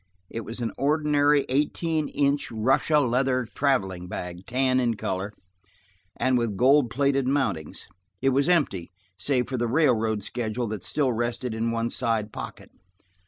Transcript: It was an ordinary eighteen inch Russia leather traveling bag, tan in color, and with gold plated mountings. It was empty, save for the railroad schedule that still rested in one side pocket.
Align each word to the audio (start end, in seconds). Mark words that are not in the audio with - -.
It 0.31 0.41
was 0.41 0.61
an 0.61 0.71
ordinary 0.79 1.45
eighteen 1.47 2.07
inch 2.07 2.49
Russia 2.49 2.97
leather 2.99 3.45
traveling 3.53 4.07
bag, 4.07 4.47
tan 4.47 4.79
in 4.79 4.95
color, 4.95 5.31
and 6.17 6.39
with 6.39 6.57
gold 6.57 6.89
plated 6.89 7.27
mountings. 7.27 7.87
It 8.19 8.29
was 8.29 8.49
empty, 8.49 8.89
save 9.15 9.47
for 9.47 9.57
the 9.57 9.67
railroad 9.67 10.23
schedule 10.23 10.65
that 10.69 10.81
still 10.81 11.13
rested 11.13 11.53
in 11.53 11.69
one 11.69 11.91
side 11.91 12.33
pocket. 12.33 12.71